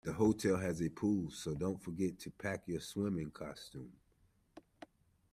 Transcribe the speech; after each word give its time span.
The 0.03 0.13
hotel 0.13 0.57
has 0.57 0.81
a 0.81 0.89
pool, 0.89 1.29
so 1.29 1.53
don't 1.53 1.77
forget 1.79 2.17
to 2.21 2.31
pack 2.31 2.67
your 2.67 2.79
swimming 2.79 3.29
costume 3.29 3.93